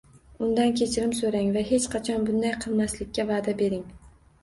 Undan 0.45 0.73
kechirim 0.79 1.13
so‘rang 1.19 1.53
va 1.59 1.63
hech 1.73 1.87
qachon 1.99 2.27
bunday 2.33 2.57
qilmaslikka 2.67 3.31
va’da 3.37 3.59
bering. 3.65 3.91